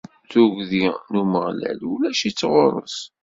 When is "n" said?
1.11-1.13